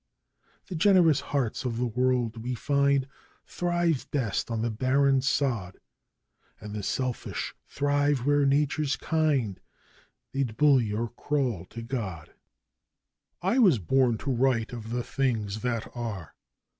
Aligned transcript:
'The 0.65 0.73
generous 0.73 1.19
hearts 1.19 1.63
of 1.63 1.77
the 1.77 1.85
world, 1.85 2.41
we 2.43 2.55
find, 2.55 3.07
thrive 3.45 4.09
best 4.09 4.49
on 4.49 4.63
the 4.63 4.71
barren 4.71 5.21
sod, 5.21 5.77
'And 6.59 6.73
the 6.73 6.81
selfish 6.81 7.53
thrive 7.67 8.25
where 8.25 8.43
Nature's 8.43 8.95
kind 8.95 9.59
(they'd 10.33 10.57
bully 10.57 10.91
or 10.91 11.09
crawl 11.09 11.65
to 11.65 11.83
God!) 11.83 12.33
'I 13.43 13.59
was 13.59 13.77
born 13.77 14.17
to 14.17 14.31
write 14.31 14.73
of 14.73 14.89
the 14.89 15.03
things 15.03 15.61
that 15.61 15.87
are! 15.95 16.33